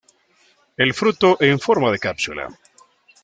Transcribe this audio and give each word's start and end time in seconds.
El 0.77 0.95
fruto 0.95 1.37
en 1.41 1.59
forma 1.59 1.91
de 1.91 1.99
cápsula. 1.99 2.49